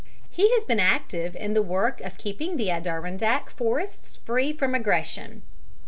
He 0.31 0.51
has 0.55 0.65
been 0.65 0.79
active 0.79 1.35
in 1.35 1.53
the 1.53 1.61
work 1.61 2.01
of 2.01 2.17
keeping 2.17 2.57
the 2.57 2.71
Adirondack 2.71 3.51
forests 3.51 4.15
free 4.25 4.51
from 4.51 4.73
aggression. 4.73 5.43